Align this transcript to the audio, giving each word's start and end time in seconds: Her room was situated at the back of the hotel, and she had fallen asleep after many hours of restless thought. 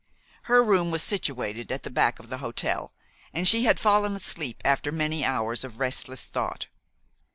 Her 0.49 0.63
room 0.63 0.89
was 0.89 1.03
situated 1.03 1.71
at 1.71 1.83
the 1.83 1.91
back 1.91 2.17
of 2.17 2.27
the 2.27 2.39
hotel, 2.39 2.91
and 3.33 3.47
she 3.47 3.65
had 3.65 3.79
fallen 3.79 4.15
asleep 4.15 4.59
after 4.65 4.91
many 4.91 5.23
hours 5.23 5.63
of 5.63 5.79
restless 5.79 6.25
thought. 6.25 6.65